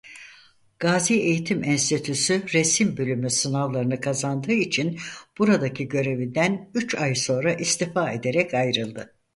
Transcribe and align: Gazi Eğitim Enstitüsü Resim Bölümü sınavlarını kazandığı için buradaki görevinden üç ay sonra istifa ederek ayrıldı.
Gazi 0.79 1.13
Eğitim 1.21 1.63
Enstitüsü 1.63 2.43
Resim 2.53 2.97
Bölümü 2.97 3.29
sınavlarını 3.29 4.01
kazandığı 4.01 4.51
için 4.53 4.99
buradaki 5.37 5.87
görevinden 5.87 6.71
üç 6.73 6.95
ay 6.95 7.15
sonra 7.15 7.53
istifa 7.53 8.11
ederek 8.11 8.53
ayrıldı. 8.53 9.13